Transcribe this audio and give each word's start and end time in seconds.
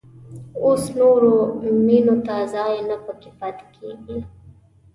اوس 0.63 0.83
نورو 0.97 1.33
مېنو 1.85 2.15
ته 2.25 2.35
ځای 2.53 2.75
نه 2.89 2.95
په 3.03 3.11
کې 3.19 3.29
پيدا 3.39 3.61
کېږي. 3.75 4.17